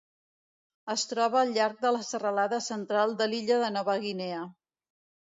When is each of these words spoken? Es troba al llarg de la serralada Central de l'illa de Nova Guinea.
Es 0.93 1.01
troba 1.11 1.37
al 1.41 1.51
llarg 1.57 1.83
de 1.83 1.91
la 1.97 2.01
serralada 2.07 2.59
Central 2.69 3.13
de 3.21 3.29
l'illa 3.33 3.61
de 3.65 3.71
Nova 3.77 3.97
Guinea. 4.07 4.41